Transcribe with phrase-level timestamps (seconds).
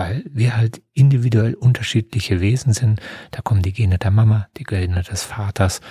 [0.00, 3.02] weil wir halt individuell unterschiedliche Wesen sind.
[3.32, 5.82] Da kommen die Gene der Mama, die Gene des Vaters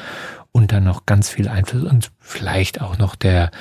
[0.51, 3.51] und dann noch ganz viel Einfluss und vielleicht auch noch der,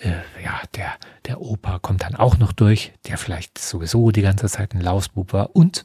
[0.00, 0.94] äh, ja, der,
[1.26, 5.34] der Opa kommt dann auch noch durch, der vielleicht sowieso die ganze Zeit ein Lausbub
[5.34, 5.84] war und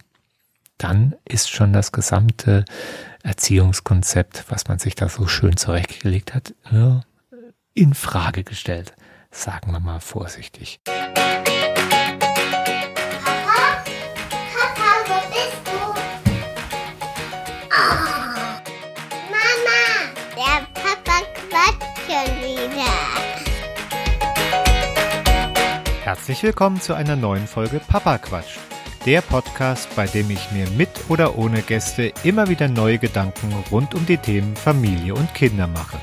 [0.78, 2.64] dann ist schon das gesamte
[3.22, 6.54] Erziehungskonzept, was man sich da so schön zurechtgelegt hat,
[7.74, 8.94] in Frage gestellt.
[9.30, 10.80] Sagen wir mal vorsichtig.
[26.06, 28.60] Herzlich willkommen zu einer neuen Folge Papa Quatsch.
[29.08, 33.96] Der Podcast, bei dem ich mir mit oder ohne Gäste immer wieder neue Gedanken rund
[33.96, 35.98] um die Themen Familie und Kinder mache.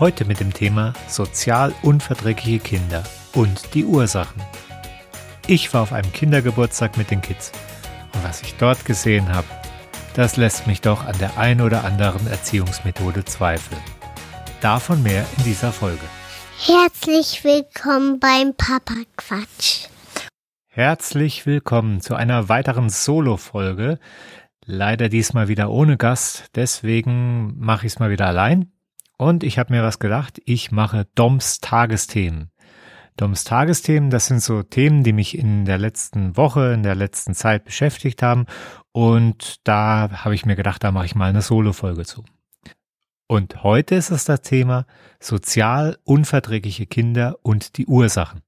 [0.00, 3.04] Heute mit dem Thema sozial unverträgliche Kinder
[3.34, 4.42] und die Ursachen.
[5.46, 7.52] Ich war auf einem Kindergeburtstag mit den Kids
[8.14, 9.46] und was ich dort gesehen habe,
[10.14, 13.82] das lässt mich doch an der ein oder anderen Erziehungsmethode zweifeln.
[14.62, 16.06] Davon mehr in dieser Folge.
[16.60, 19.88] Herzlich willkommen beim Papa Quatsch.
[20.68, 23.98] Herzlich willkommen zu einer weiteren Solo-Folge.
[24.64, 28.72] Leider diesmal wieder ohne Gast, deswegen mache ich es mal wieder allein.
[29.18, 32.50] Und ich habe mir was gedacht, ich mache Doms Tagesthemen.
[33.16, 37.34] Doms Tagesthemen, das sind so Themen, die mich in der letzten Woche, in der letzten
[37.34, 38.46] Zeit beschäftigt haben.
[38.92, 42.24] Und da habe ich mir gedacht, da mache ich mal eine Solo-Folge zu.
[43.26, 44.86] Und heute ist es das Thema
[45.18, 48.42] sozial unverträgliche Kinder und die Ursachen.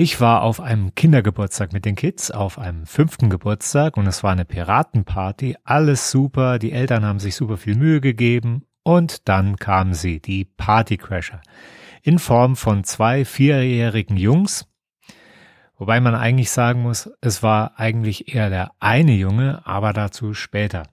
[0.00, 4.32] Ich war auf einem Kindergeburtstag mit den Kids, auf einem fünften Geburtstag und es war
[4.32, 9.94] eine Piratenparty, alles super, die Eltern haben sich super viel Mühe gegeben und dann kamen
[9.94, 11.40] sie, die Partycrasher,
[12.02, 14.68] in Form von zwei vierjährigen Jungs,
[15.76, 20.84] wobei man eigentlich sagen muss, es war eigentlich eher der eine Junge, aber dazu später.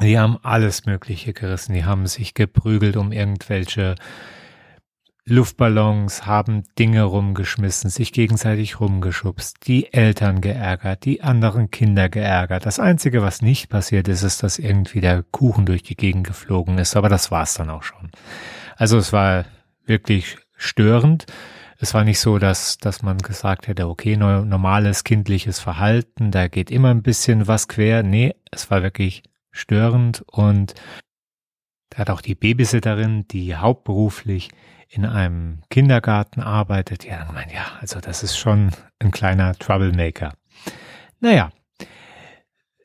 [0.00, 1.74] Die haben alles Mögliche gerissen.
[1.74, 3.96] Die haben sich geprügelt um irgendwelche
[5.30, 12.64] Luftballons, haben Dinge rumgeschmissen, sich gegenseitig rumgeschubst, die Eltern geärgert, die anderen Kinder geärgert.
[12.64, 16.78] Das Einzige, was nicht passiert ist, ist, dass irgendwie der Kuchen durch die Gegend geflogen
[16.78, 18.10] ist, aber das war's dann auch schon.
[18.76, 19.44] Also es war
[19.84, 21.26] wirklich störend.
[21.78, 26.70] Es war nicht so, dass, dass man gesagt hätte, okay, normales kindliches Verhalten, da geht
[26.70, 28.02] immer ein bisschen was quer.
[28.02, 29.22] Nee, es war wirklich
[29.58, 30.74] störend und
[31.90, 34.50] da hat auch die Babysitterin, die hauptberuflich
[34.88, 40.34] in einem Kindergarten arbeitet, ja, mein, ja, also das ist schon ein kleiner Troublemaker.
[41.20, 41.50] Naja,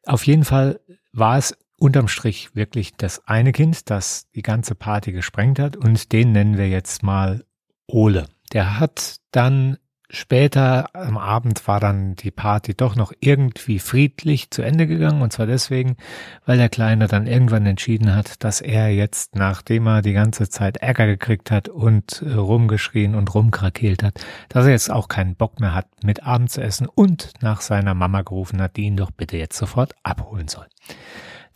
[0.06, 0.80] auf jeden Fall
[1.14, 6.12] war es unterm Strich wirklich das eine Kind, das die ganze Party gesprengt hat und
[6.12, 7.46] den nennen wir jetzt mal
[7.88, 8.28] Ole.
[8.52, 9.78] Der hat dann
[10.16, 15.34] Später am Abend war dann die Party doch noch irgendwie friedlich zu Ende gegangen und
[15.34, 15.98] zwar deswegen,
[16.46, 20.78] weil der Kleine dann irgendwann entschieden hat, dass er jetzt, nachdem er die ganze Zeit
[20.78, 25.60] Ärger gekriegt hat und äh, rumgeschrien und rumkrakeelt hat, dass er jetzt auch keinen Bock
[25.60, 29.10] mehr hat, mit Abend zu essen und nach seiner Mama gerufen hat, die ihn doch
[29.10, 30.68] bitte jetzt sofort abholen soll.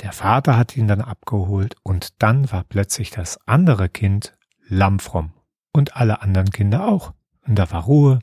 [0.01, 4.35] Der Vater hat ihn dann abgeholt und dann war plötzlich das andere Kind
[4.68, 5.34] lammfromm
[5.74, 7.13] und alle anderen Kinder auch.
[7.47, 8.19] Und da war Ruhe,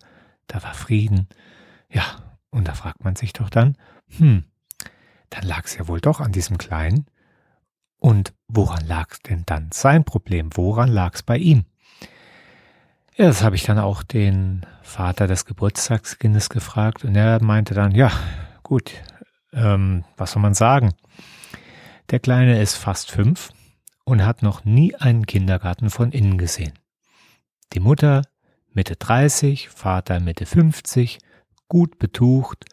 [0.46, 1.28] da war Frieden.
[1.90, 2.04] Ja,
[2.50, 3.76] und da fragt man sich doch dann,
[4.16, 4.44] hm,
[5.30, 7.06] dann lag es ja wohl doch an diesem Kleinen.
[7.98, 10.50] Und woran lag denn dann sein Problem?
[10.54, 11.64] Woran lag es bei ihm?
[13.16, 17.92] Ja, das habe ich dann auch den Vater des Geburtstagskindes gefragt und er meinte dann,
[17.92, 18.10] ja,
[18.62, 18.92] gut,
[19.52, 20.92] ähm, was soll man sagen?
[22.10, 23.52] Der Kleine ist fast fünf
[24.04, 26.72] und hat noch nie einen Kindergarten von innen gesehen.
[27.72, 28.22] Die Mutter
[28.74, 31.18] Mitte 30, Vater Mitte 50,
[31.68, 32.64] gut betucht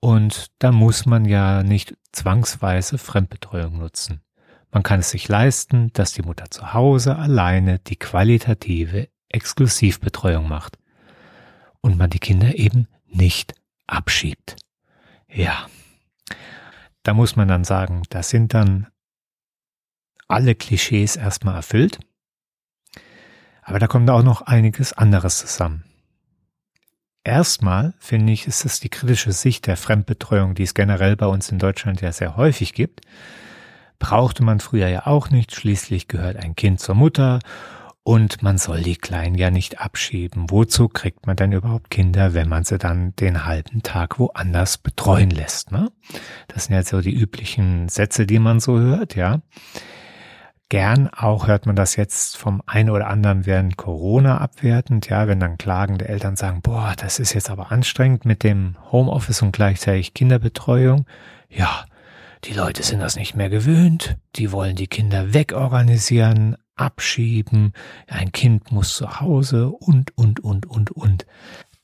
[0.00, 4.22] und da muss man ja nicht zwangsweise Fremdbetreuung nutzen.
[4.70, 10.78] Man kann es sich leisten, dass die Mutter zu Hause alleine die qualitative Exklusivbetreuung macht
[11.80, 13.54] und man die Kinder eben nicht
[13.86, 14.56] abschiebt.
[15.28, 15.66] Ja,
[17.02, 18.86] da muss man dann sagen, da sind dann
[20.28, 21.98] alle Klischees erstmal erfüllt.
[23.68, 25.84] Aber da kommt auch noch einiges anderes zusammen.
[27.22, 31.50] Erstmal finde ich, ist es die kritische Sicht der Fremdbetreuung, die es generell bei uns
[31.50, 33.02] in Deutschland ja sehr häufig gibt.
[33.98, 37.40] Brauchte man früher ja auch nicht, schließlich gehört ein Kind zur Mutter
[38.04, 40.46] und man soll die Kleinen ja nicht abschieben.
[40.48, 45.28] Wozu kriegt man denn überhaupt Kinder, wenn man sie dann den halben Tag woanders betreuen
[45.28, 45.72] lässt?
[45.72, 45.90] Ne?
[46.46, 49.42] Das sind ja so die üblichen Sätze, die man so hört, ja.
[50.70, 55.40] Gern auch hört man das jetzt vom einen oder anderen während Corona abwertend, ja, wenn
[55.40, 60.12] dann klagende Eltern sagen, boah, das ist jetzt aber anstrengend mit dem Homeoffice und gleichzeitig
[60.12, 61.06] Kinderbetreuung.
[61.48, 61.86] Ja,
[62.44, 67.72] die Leute sind das nicht mehr gewöhnt, die wollen die Kinder wegorganisieren, abschieben,
[68.06, 71.26] ein Kind muss zu Hause und, und, und, und, und.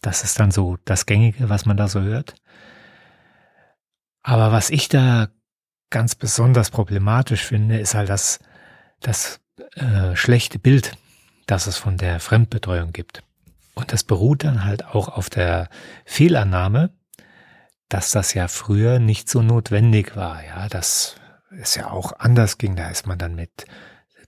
[0.03, 2.35] Das ist dann so das Gängige, was man da so hört.
[4.23, 5.29] Aber was ich da
[5.89, 8.41] ganz besonders problematisch finde, ist halt das,
[9.00, 9.41] das
[9.76, 10.93] äh, schlechte Bild,
[11.46, 13.23] das es von der Fremdbetreuung gibt.
[13.75, 15.69] Und das beruht dann halt auch auf der
[16.05, 16.91] Fehlannahme,
[17.88, 20.44] dass das ja früher nicht so notwendig war.
[20.44, 21.17] Ja, dass
[21.50, 22.76] es ja auch anders ging.
[22.76, 23.67] Da ist man dann mit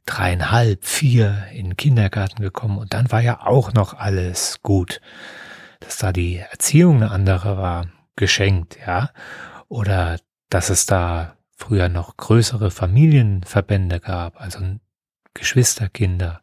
[0.04, 5.00] dreieinhalb, vier in den Kindergarten gekommen und dann war ja auch noch alles gut.
[5.80, 9.10] Dass da die Erziehung eine andere war, geschenkt, ja.
[9.68, 14.60] Oder dass es da früher noch größere Familienverbände gab, also
[15.34, 16.42] Geschwisterkinder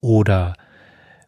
[0.00, 0.54] oder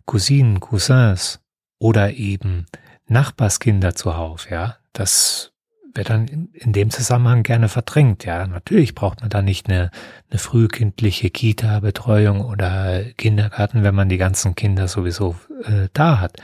[0.06, 1.40] Cousinen, Cousins
[1.78, 2.66] oder eben
[3.06, 4.76] Nachbarskinder zuhauf, ja.
[4.92, 5.52] Das
[5.94, 8.24] wird dann in, dem Zusammenhang gerne verdrängt.
[8.24, 9.90] Ja, natürlich braucht man da nicht eine,
[10.30, 16.36] eine frühkindliche Kita-Betreuung oder Kindergarten, wenn man die ganzen Kinder sowieso äh, da hat.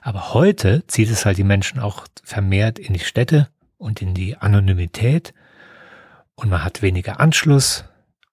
[0.00, 4.36] Aber heute zieht es halt die Menschen auch vermehrt in die Städte und in die
[4.36, 5.34] Anonymität
[6.36, 7.84] und man hat weniger Anschluss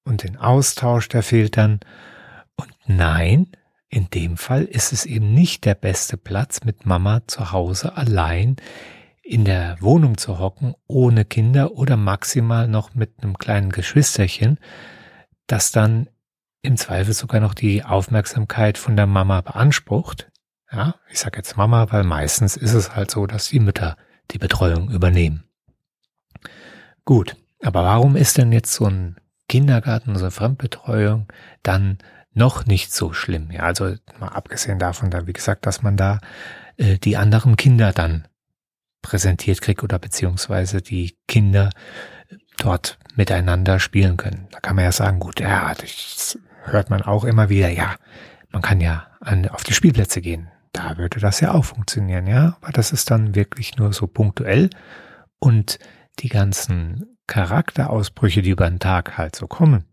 [0.03, 1.80] und den Austausch, der fehlt dann.
[2.56, 3.51] Und nein,
[3.89, 8.56] in dem Fall ist es eben nicht der beste Platz, mit Mama zu Hause allein
[9.24, 14.59] in der Wohnung zu hocken, ohne Kinder oder maximal noch mit einem kleinen Geschwisterchen,
[15.48, 16.09] das dann
[16.62, 20.31] im Zweifel sogar noch die Aufmerksamkeit von der Mama beansprucht.
[20.71, 23.98] Ja, ich sage jetzt Mama, weil meistens ist es halt so, dass die Mütter
[24.31, 25.44] die Betreuung übernehmen.
[27.03, 29.18] Gut, aber warum ist denn jetzt so ein
[29.48, 31.28] Kindergarten, so eine Fremdbetreuung
[31.63, 31.98] dann
[32.34, 33.52] noch nicht so schlimm?
[33.52, 36.19] Ja, also mal abgesehen davon, da wie gesagt, dass man da
[36.78, 38.28] äh, die anderen Kinder dann
[39.02, 41.69] präsentiert kriegt oder beziehungsweise die Kinder
[42.58, 44.48] dort miteinander spielen können.
[44.52, 47.96] Da kann man ja sagen, gut, ja, das hört man auch immer wieder, ja,
[48.52, 50.50] man kann ja an, auf die Spielplätze gehen.
[50.72, 54.69] Da würde das ja auch funktionieren, ja, aber das ist dann wirklich nur so punktuell
[55.40, 55.80] und
[56.19, 59.86] die ganzen Charakterausbrüche, die über den Tag halt so kommen,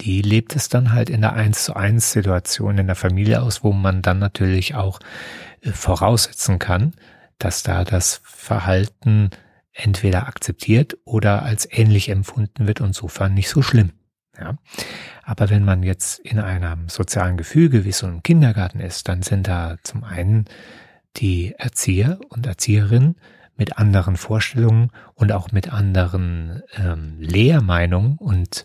[0.00, 3.64] die lebt es dann halt in der eins zu eins Situation in der Familie aus,
[3.64, 5.00] wo man dann natürlich auch
[5.60, 6.94] äh, voraussetzen kann,
[7.38, 9.30] dass da das Verhalten
[9.72, 13.92] entweder akzeptiert oder als ähnlich empfunden wird und insofern nicht so schlimm.
[14.38, 14.56] Ja.
[15.24, 19.48] Aber wenn man jetzt in einem sozialen Gefüge wie so einem Kindergarten ist, dann sind
[19.48, 20.46] da zum einen
[21.16, 23.16] die Erzieher und Erzieherinnen
[23.58, 28.62] mit anderen Vorstellungen und auch mit anderen ähm, Lehrmeinungen und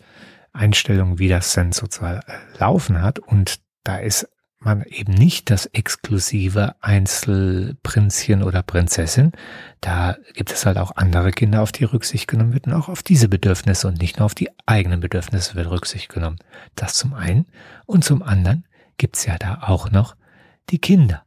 [0.54, 2.22] Einstellungen, wie das denn sozusagen
[2.58, 3.20] laufen hat.
[3.20, 4.30] Und da ist
[4.60, 9.34] man eben nicht das exklusive Einzelprinzchen oder Prinzessin.
[9.82, 13.04] Da gibt es halt auch andere Kinder, auf die Rücksicht genommen wird und auch auf
[13.04, 16.38] diese Bedürfnisse und nicht nur auf die eigenen Bedürfnisse wird Rücksicht genommen.
[16.76, 17.46] Das zum einen.
[17.86, 18.66] Und zum anderen
[18.98, 20.16] gibt's ja da auch noch
[20.70, 21.26] die Kinder,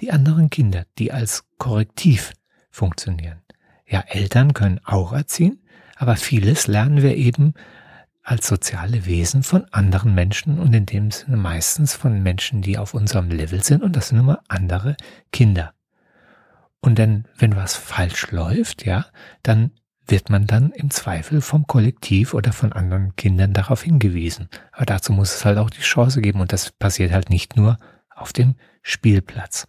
[0.00, 2.32] die anderen Kinder, die als Korrektiv
[2.74, 3.40] funktionieren.
[3.86, 5.62] Ja, Eltern können auch erziehen,
[5.96, 7.54] aber vieles lernen wir eben
[8.22, 12.94] als soziale Wesen von anderen Menschen und in dem Sinne meistens von Menschen, die auf
[12.94, 14.96] unserem Level sind und das sind immer andere
[15.30, 15.74] Kinder.
[16.80, 19.06] Und denn, wenn was falsch läuft, ja,
[19.42, 19.70] dann
[20.06, 24.48] wird man dann im Zweifel vom Kollektiv oder von anderen Kindern darauf hingewiesen.
[24.72, 27.78] Aber dazu muss es halt auch die Chance geben und das passiert halt nicht nur
[28.14, 29.66] auf dem Spielplatz.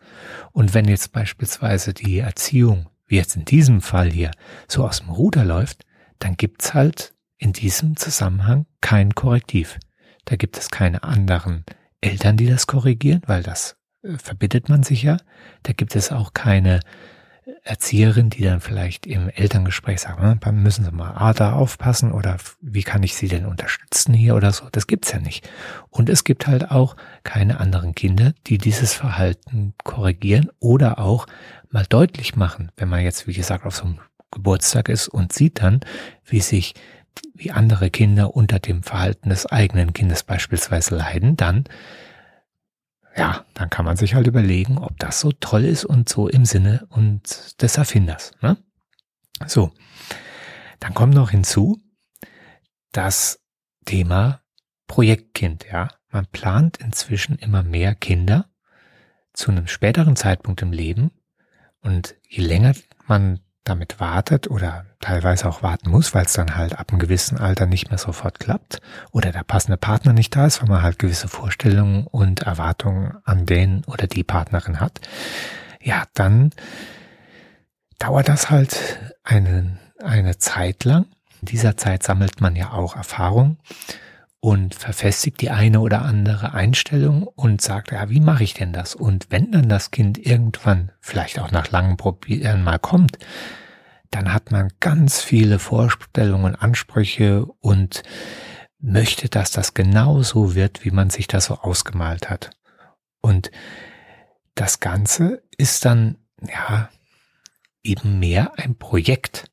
[0.51, 4.31] Und wenn jetzt beispielsweise die Erziehung, wie jetzt in diesem Fall hier,
[4.67, 5.85] so aus dem Ruder läuft,
[6.19, 9.77] dann gibt's halt in diesem Zusammenhang kein Korrektiv.
[10.25, 11.65] Da gibt es keine anderen
[12.01, 15.17] Eltern, die das korrigieren, weil das äh, verbittet man sich ja.
[15.63, 16.79] Da gibt es auch keine
[17.63, 22.37] Erzieherin, die dann vielleicht im Elterngespräch sagt, hm, müssen Sie mal ah, da aufpassen oder
[22.61, 24.67] wie kann ich Sie denn unterstützen hier oder so.
[24.71, 25.47] Das gibt's ja nicht.
[25.89, 31.27] Und es gibt halt auch keine anderen Kinder, die dieses Verhalten korrigieren oder auch
[31.71, 33.99] mal deutlich machen, wenn man jetzt, wie gesagt, auf so einem
[34.31, 35.81] Geburtstag ist und sieht dann,
[36.25, 36.73] wie sich
[37.33, 41.65] wie andere Kinder unter dem Verhalten des eigenen Kindes beispielsweise leiden, dann
[43.17, 46.43] ja, dann kann man sich halt überlegen, ob das so toll ist und so im
[46.43, 48.33] Sinne und des Erfinders.
[48.41, 48.57] Ne?
[49.47, 49.71] So,
[50.81, 51.81] dann kommt noch hinzu
[52.91, 53.39] das
[53.85, 54.41] Thema
[54.87, 55.65] Projektkind.
[55.71, 58.49] Ja, man plant inzwischen immer mehr Kinder
[59.33, 61.11] zu einem späteren Zeitpunkt im Leben
[61.85, 62.73] und je länger
[63.07, 67.37] man damit wartet oder teilweise auch warten muss, weil es dann halt ab einem gewissen
[67.37, 68.79] Alter nicht mehr sofort klappt
[69.11, 73.45] oder der passende Partner nicht da ist, weil man halt gewisse Vorstellungen und Erwartungen an
[73.45, 75.01] den oder die Partnerin hat,
[75.81, 76.51] ja, dann
[77.97, 81.07] dauert das halt eine, eine Zeit lang.
[81.41, 83.57] In dieser Zeit sammelt man ja auch Erfahrung
[84.39, 88.93] und verfestigt die eine oder andere Einstellung und sagt, ja, wie mache ich denn das?
[88.93, 93.17] Und wenn dann das Kind irgendwann, vielleicht auch nach langem Probieren mal kommt,
[94.11, 98.03] dann hat man ganz viele Vorstellungen, Ansprüche und
[98.79, 102.51] möchte, dass das genauso wird, wie man sich das so ausgemalt hat.
[103.21, 103.49] Und
[104.53, 106.89] das Ganze ist dann, ja,
[107.83, 109.51] eben mehr ein Projekt,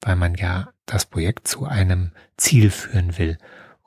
[0.00, 3.38] weil man ja das Projekt zu einem Ziel führen will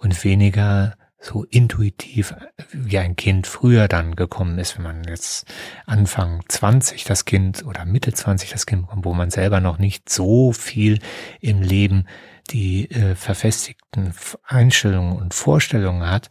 [0.03, 2.36] und weniger so intuitiv
[2.74, 5.45] wie ein Kind früher dann gekommen ist, wenn man jetzt
[5.86, 10.10] Anfang 20 das Kind oder Mitte 20 das Kind bekommt, wo man selber noch nicht
[10.10, 11.00] so viel
[11.39, 12.07] im Leben
[12.50, 16.29] die äh, verfestigten Einstellungen und Vorstellungen hat,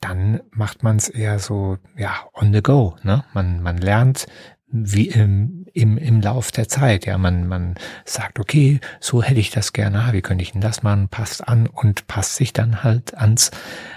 [0.00, 2.96] dann macht man es eher so, ja, on the go.
[3.02, 3.22] Ne?
[3.34, 4.26] Man, man lernt,
[4.68, 7.06] wie im, im, im Lauf der Zeit.
[7.06, 7.74] Ja, man, man
[8.04, 11.46] sagt, okay, so hätte ich das gerne, ah, wie könnte ich denn das machen, passt
[11.46, 13.50] an und passt sich dann halt ans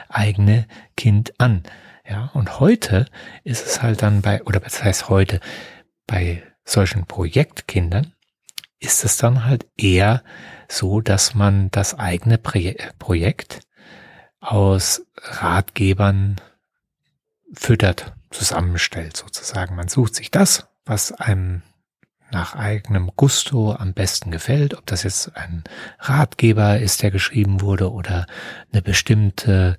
[0.09, 1.63] eigene Kind an.
[2.07, 3.05] Ja, und heute
[3.43, 5.39] ist es halt dann bei, oder was heißt heute,
[6.05, 8.13] bei solchen Projektkindern
[8.79, 10.23] ist es dann halt eher
[10.67, 13.61] so, dass man das eigene Projekt
[14.41, 16.41] aus Ratgebern
[17.53, 19.75] füttert zusammenstellt sozusagen.
[19.75, 21.61] Man sucht sich das, was einem
[22.31, 25.63] nach eigenem Gusto am besten gefällt, ob das jetzt ein
[25.99, 28.25] Ratgeber ist, der geschrieben wurde oder
[28.71, 29.77] eine bestimmte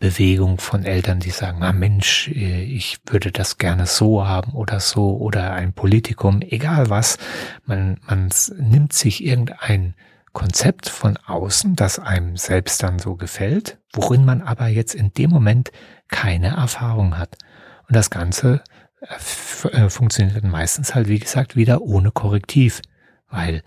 [0.00, 5.16] Bewegung von Eltern, die sagen, ah Mensch, ich würde das gerne so haben oder so
[5.18, 7.18] oder ein Politikum, egal was.
[7.64, 9.94] Man, man nimmt sich irgendein
[10.32, 15.30] Konzept von außen, das einem selbst dann so gefällt, worin man aber jetzt in dem
[15.30, 15.70] Moment
[16.08, 17.36] keine Erfahrung hat.
[17.88, 18.62] Und das Ganze
[19.00, 22.82] äh, funktioniert meistens halt, wie gesagt, wieder ohne Korrektiv,
[23.28, 23.62] weil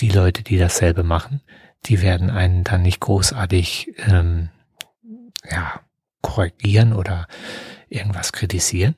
[0.00, 1.40] die Leute, die dasselbe machen,
[1.86, 4.48] die werden einen dann nicht großartig ähm,
[5.50, 5.80] ja,
[6.22, 7.26] korrigieren oder
[7.88, 8.96] irgendwas kritisieren.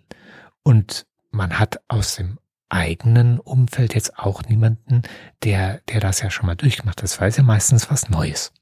[0.63, 5.03] Und man hat aus dem eigenen Umfeld jetzt auch niemanden,
[5.43, 7.05] der, der das ja schon mal durchgemacht hat.
[7.05, 8.53] Das weiß ja meistens was Neues.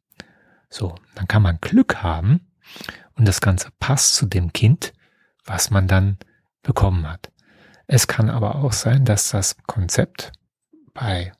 [0.68, 2.50] So, dann kann man Glück haben
[3.14, 4.92] und das Ganze passt zu dem Kind,
[5.44, 6.18] was man dann
[6.64, 7.30] bekommen hat.
[7.86, 10.32] Es kann aber auch sein, dass das Konzept
[10.92, 11.32] bei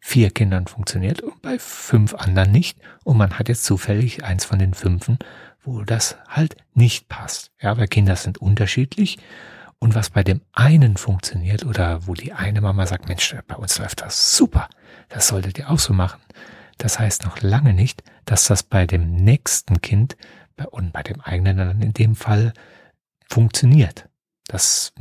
[0.00, 2.78] vier Kindern funktioniert und bei fünf anderen nicht.
[3.04, 5.18] Und man hat jetzt zufällig eins von den fünfen,
[5.62, 7.52] wo das halt nicht passt.
[7.60, 9.18] Ja, weil Kinder sind unterschiedlich.
[9.78, 13.78] Und was bei dem einen funktioniert oder wo die eine Mama sagt, Mensch, bei uns
[13.78, 14.68] läuft das super.
[15.08, 16.20] Das solltet ihr auch so machen.
[16.78, 20.16] Das heißt noch lange nicht, dass das bei dem nächsten Kind
[20.70, 22.52] und bei dem eigenen dann in dem Fall
[23.28, 24.08] funktioniert.
[24.46, 24.92] Das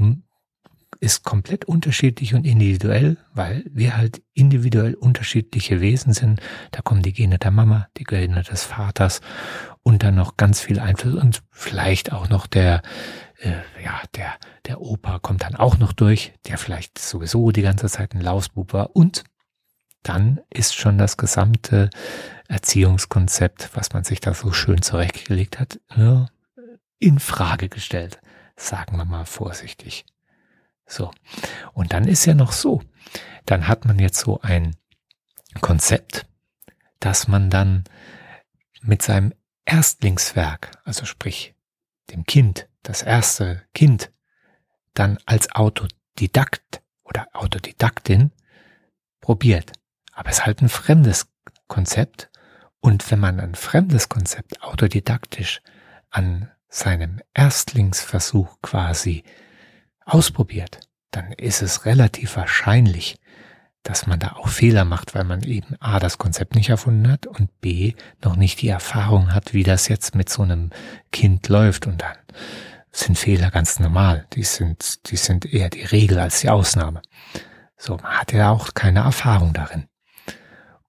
[1.01, 6.39] ist komplett unterschiedlich und individuell, weil wir halt individuell unterschiedliche Wesen sind.
[6.69, 9.21] Da kommen die Gene der Mama, die Gene des Vaters
[9.81, 12.83] und dann noch ganz viel Einfluss und vielleicht auch noch der,
[13.39, 14.35] äh, ja, der,
[14.67, 18.71] der Opa kommt dann auch noch durch, der vielleicht sowieso die ganze Zeit ein Lausbub
[18.71, 19.23] war und
[20.03, 21.89] dann ist schon das gesamte
[22.47, 25.79] Erziehungskonzept, was man sich da so schön zurechtgelegt hat,
[26.99, 28.19] in Frage gestellt.
[28.61, 30.05] Sagen wir mal vorsichtig.
[30.85, 31.11] So.
[31.73, 32.83] Und dann ist ja noch so.
[33.45, 34.75] Dann hat man jetzt so ein
[35.61, 36.27] Konzept,
[36.99, 37.85] dass man dann
[38.83, 39.33] mit seinem
[39.65, 41.55] Erstlingswerk, also sprich
[42.11, 44.11] dem Kind, das erste Kind,
[44.93, 48.31] dann als Autodidakt oder Autodidaktin
[49.21, 49.71] probiert.
[50.11, 51.27] Aber es ist halt ein fremdes
[51.67, 52.29] Konzept.
[52.79, 55.61] Und wenn man ein fremdes Konzept autodidaktisch
[56.11, 59.23] an seinem Erstlingsversuch quasi
[60.05, 60.79] ausprobiert,
[61.11, 63.19] dann ist es relativ wahrscheinlich,
[63.83, 67.27] dass man da auch Fehler macht, weil man eben A, das Konzept nicht erfunden hat
[67.27, 70.69] und B, noch nicht die Erfahrung hat, wie das jetzt mit so einem
[71.11, 72.15] Kind läuft und dann
[72.91, 74.25] sind Fehler ganz normal.
[74.33, 77.01] Die sind, die sind eher die Regel als die Ausnahme.
[77.77, 79.87] So, man hat ja auch keine Erfahrung darin.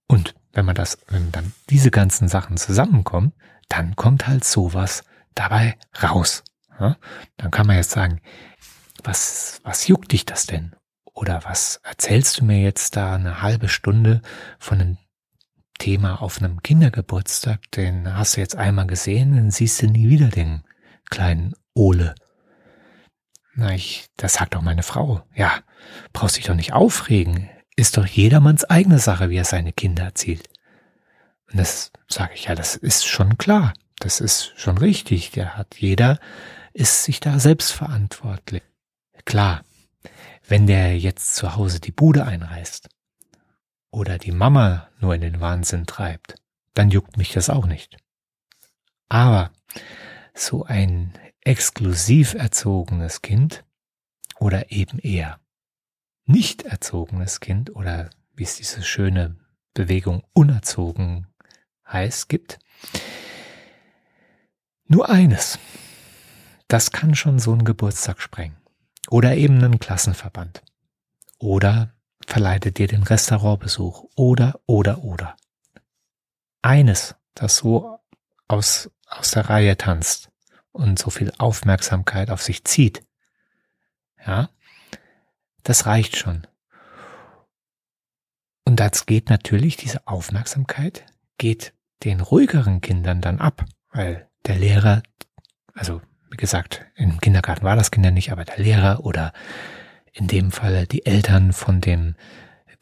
[0.07, 3.33] Und wenn man das, wenn dann diese ganzen Sachen zusammenkommen,
[3.69, 5.03] dann kommt halt sowas
[5.35, 6.45] dabei raus.
[6.79, 6.97] Ja?
[7.37, 8.21] Dann kann man jetzt sagen,
[9.03, 10.75] was, was juckt dich das denn?
[11.15, 14.23] Oder was erzählst du mir jetzt da eine halbe Stunde
[14.59, 14.99] von einem
[15.79, 17.71] Thema auf einem Kindergeburtstag?
[17.73, 20.63] Den hast du jetzt einmal gesehen, dann siehst du nie wieder den
[21.11, 22.15] kleinen Ole.
[23.55, 25.23] Na, ich, das sagt doch meine Frau.
[25.35, 25.53] Ja,
[26.13, 27.51] brauchst dich doch nicht aufregen.
[27.77, 30.49] ist doch jedermanns eigene Sache, wie er seine Kinder erzielt.
[31.51, 33.75] Und das sage ich ja, das ist schon klar.
[34.03, 35.31] Das ist schon richtig.
[35.31, 36.19] Der hat jeder
[36.73, 38.65] ist sich da selbst verantwortlich.
[39.25, 39.65] Klar,
[40.49, 42.89] wenn der jetzt zu Hause die Bude einreißt
[43.93, 46.35] oder die Mama nur in den Wahnsinn treibt,
[46.75, 47.97] dann juckt mich das auch nicht.
[49.09, 49.53] Aber
[50.35, 53.65] so ein exklusiv erzogenes Kind
[54.41, 55.39] oder eben eher
[56.25, 59.37] nicht erzogenes Kind oder wie es diese schöne
[59.75, 61.29] Bewegung unerzogen
[61.87, 62.59] heißt, gibt,
[64.87, 65.59] nur eines.
[66.69, 68.57] Das kann schon so einen Geburtstag sprengen.
[69.11, 70.63] Oder eben einen Klassenverband.
[71.39, 71.95] Oder
[72.27, 74.05] verleitet dir den Restaurantbesuch.
[74.17, 75.37] Oder, oder, oder.
[76.63, 77.99] Eines, das so
[78.49, 80.31] aus, aus der Reihe tanzt
[80.71, 83.05] und so viel Aufmerksamkeit auf sich zieht.
[84.25, 84.51] Ja,
[85.63, 86.47] das reicht schon.
[88.65, 91.05] Und das geht natürlich, diese Aufmerksamkeit
[91.39, 91.75] geht
[92.05, 95.03] den ruhigeren Kindern dann ab, weil der Lehrer,
[95.75, 99.33] also wie gesagt, im Kindergarten war das Kinder nicht, aber der Lehrer oder
[100.13, 102.15] in dem Falle die Eltern von dem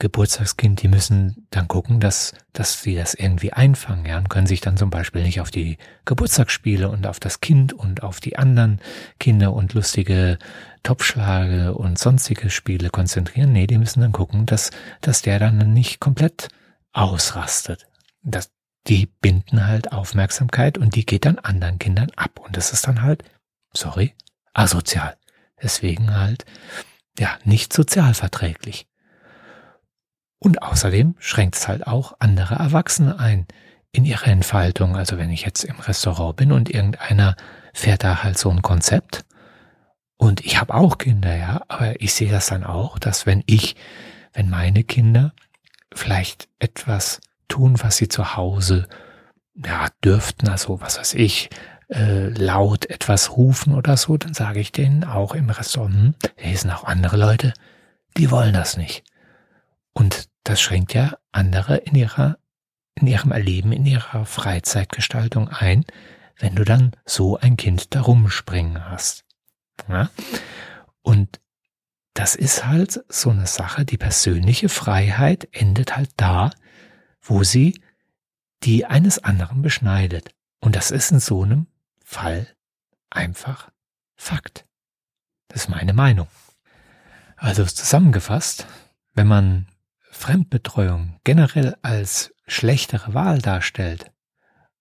[0.01, 4.61] Geburtstagskind, die müssen dann gucken, dass, dass sie das irgendwie einfangen, ja, und können sich
[4.61, 5.77] dann zum Beispiel nicht auf die
[6.07, 8.81] Geburtstagsspiele und auf das Kind und auf die anderen
[9.21, 10.39] Kinder und lustige
[10.83, 13.53] Topfschlage und sonstige Spiele konzentrieren.
[13.53, 14.71] Nee, die müssen dann gucken, dass,
[15.03, 16.49] dass der dann nicht komplett
[16.93, 17.87] ausrastet.
[18.23, 18.51] Das,
[18.87, 22.41] die binden halt Aufmerksamkeit und die geht dann anderen Kindern ab.
[22.45, 23.25] Und das ist dann halt,
[23.73, 24.15] sorry,
[24.55, 25.17] asozial.
[25.63, 26.45] Deswegen halt,
[27.19, 28.87] ja, nicht sozialverträglich.
[30.39, 33.47] Und außerdem schränkt es halt auch andere Erwachsene ein
[33.93, 34.97] in ihrer Entfaltung.
[34.97, 37.37] Also wenn ich jetzt im Restaurant bin und irgendeiner
[37.75, 39.25] fährt da halt so ein Konzept
[40.21, 43.75] und ich habe auch Kinder, ja, aber ich sehe das dann auch, dass wenn ich,
[44.35, 45.33] wenn meine Kinder
[45.95, 48.89] vielleicht etwas tun, was sie zu Hause
[49.55, 51.51] ja, dürften, also was weiß ich,
[51.89, 56.57] äh, laut etwas rufen oder so, dann sage ich denen auch im Restaurant, hm, hier
[56.57, 57.53] sind auch andere Leute,
[58.17, 59.05] die wollen das nicht.
[59.93, 62.39] Und das schränkt ja andere in ihrer,
[62.95, 65.85] in ihrem Erleben, in ihrer Freizeitgestaltung ein,
[66.39, 69.25] wenn du dann so ein Kind da rumspringen hast.
[69.89, 70.11] Ja?
[71.03, 71.41] Und
[72.15, 76.51] das ist halt so eine Sache, die persönliche Freiheit endet halt da,
[77.21, 77.81] wo sie
[78.63, 80.35] die eines anderen beschneidet.
[80.61, 81.67] Und das ist in so einem
[82.05, 82.47] Fall
[83.09, 83.71] einfach
[84.17, 84.67] Fakt.
[85.49, 86.29] Das ist meine Meinung.
[87.37, 88.67] Also zusammengefasst,
[89.15, 89.67] wenn man
[90.11, 94.13] Fremdbetreuung generell als schlechtere Wahl darstellt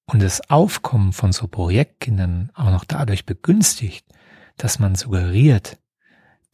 [0.06, 4.06] und das Aufkommen von so Projektkindern auch noch dadurch begünstigt,
[4.58, 5.78] dass man suggeriert,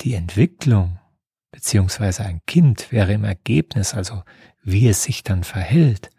[0.02, 1.00] die Entwicklung
[1.56, 4.24] beziehungsweise ein Kind wäre im Ergebnis, also
[4.62, 6.10] wie es sich dann verhält,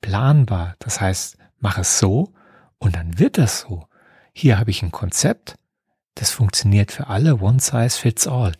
[0.00, 0.74] planbar.
[0.80, 2.32] Das heißt, mach es so
[2.78, 3.86] und dann wird das so.
[4.32, 5.54] Hier habe ich ein Konzept,
[6.16, 8.52] das funktioniert für alle, one size fits all.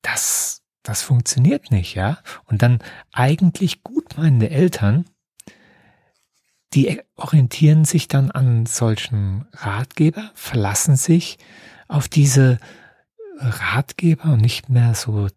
[0.00, 2.18] Das, das funktioniert nicht, ja.
[2.46, 2.78] Und dann
[3.12, 5.04] eigentlich gutmeinende Eltern,
[6.72, 11.36] die orientieren sich dann an solchen Ratgeber, verlassen sich
[11.88, 12.58] auf diese
[13.40, 15.28] Ratgeber und nicht mehr so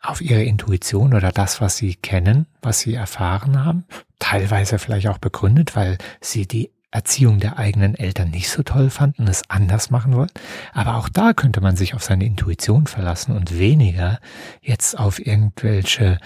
[0.00, 3.84] auf ihre Intuition oder das, was sie kennen, was sie erfahren haben,
[4.18, 9.26] teilweise vielleicht auch begründet, weil sie die Erziehung der eigenen Eltern nicht so toll fanden,
[9.26, 10.30] es anders machen wollen.
[10.74, 14.18] Aber auch da könnte man sich auf seine Intuition verlassen und weniger
[14.60, 16.18] jetzt auf irgendwelche,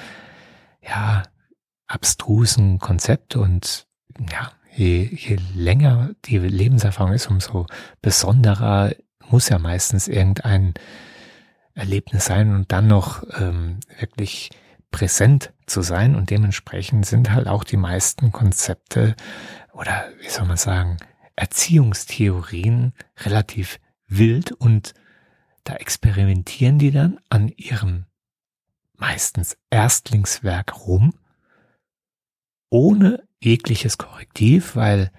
[0.83, 1.23] ja,
[1.87, 3.87] abstrusen Konzepte und
[4.33, 7.67] ja, je, je länger die Lebenserfahrung ist, umso
[8.03, 8.93] besonderer
[9.31, 10.75] muss ja meistens irgendein
[11.75, 14.51] Erlebnis sein und dann noch ähm, wirklich
[14.91, 16.15] präsent zu sein.
[16.17, 19.15] Und dementsprechend sind halt auch die meisten Konzepte
[19.73, 20.97] oder wie soll man sagen,
[21.37, 24.95] Erziehungstheorien relativ wild und
[25.65, 28.07] da experimentieren die dann an ihrem
[28.95, 31.13] meistens Erstlingswerk rum,
[32.71, 35.11] ohne jegliches Korrektiv, weil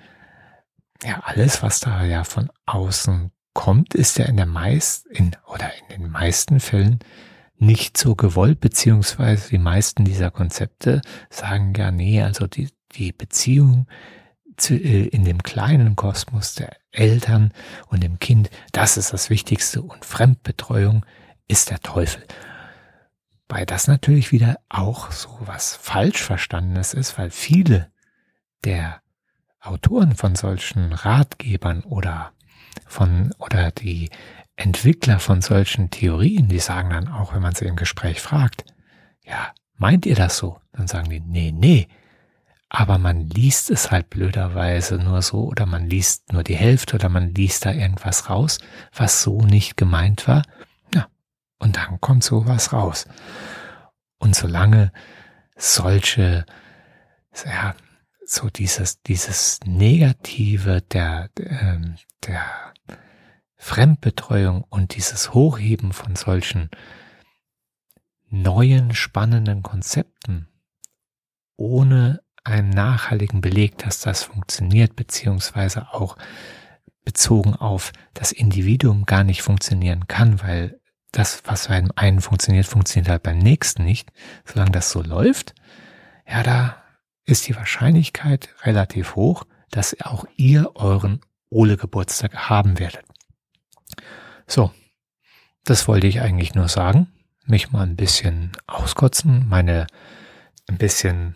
[1.03, 5.71] ja alles, was da ja von außen kommt, ist ja in der meist, in, oder
[5.79, 6.99] in den meisten Fällen
[7.57, 13.87] nicht so gewollt, beziehungsweise die meisten dieser Konzepte sagen ja, nee, also die, die Beziehung
[14.57, 17.51] zu, äh, in dem kleinen Kosmos der Eltern
[17.87, 21.03] und dem Kind, das ist das Wichtigste und Fremdbetreuung
[21.47, 22.23] ist der Teufel.
[23.49, 27.91] Weil das natürlich wieder auch so was falsch verstandenes ist, weil viele
[28.63, 29.01] der
[29.61, 32.33] Autoren von solchen Ratgebern oder
[32.85, 34.09] von oder die
[34.55, 38.65] Entwickler von solchen Theorien, die sagen dann auch, wenn man sie im Gespräch fragt,
[39.23, 40.59] Ja, meint ihr das so?
[40.73, 41.87] Dann sagen die, nee, nee.
[42.69, 47.07] Aber man liest es halt blöderweise nur so oder man liest nur die Hälfte oder
[47.07, 48.59] man liest da irgendwas raus,
[48.93, 50.43] was so nicht gemeint war.
[50.93, 51.07] Ja,
[51.59, 53.07] und dann kommt sowas raus.
[54.17, 54.91] Und solange
[55.55, 56.45] solche,
[57.45, 57.75] ja,
[58.29, 62.73] so dieses, dieses Negative der, der, der
[63.55, 66.69] Fremdbetreuung und dieses Hochheben von solchen
[68.29, 70.49] neuen, spannenden Konzepten
[71.55, 76.17] ohne einen nachhaltigen Beleg, dass das funktioniert, beziehungsweise auch
[77.05, 80.81] bezogen auf das Individuum gar nicht funktionieren kann, weil
[81.13, 84.11] das, was bei einem einen funktioniert, funktioniert halt beim nächsten nicht.
[84.43, 85.55] Solange das so läuft,
[86.27, 86.83] ja, da
[87.27, 93.05] ist die Wahrscheinlichkeit relativ hoch, dass auch ihr euren Ole-Geburtstag haben werdet.
[94.47, 94.71] So,
[95.65, 97.07] das wollte ich eigentlich nur sagen.
[97.45, 99.87] Mich mal ein bisschen auskotzen, meine,
[100.67, 101.35] ein bisschen